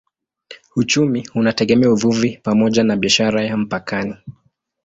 [0.75, 4.15] Uchumi unategemea uvuvi pamoja na biashara ya mpakani.